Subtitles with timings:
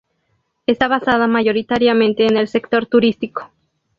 [0.65, 3.51] Está basada mayoritariamente en el sector turístico.